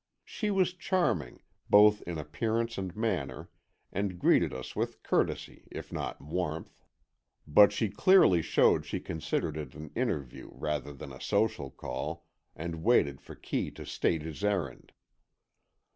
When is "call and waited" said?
11.69-13.21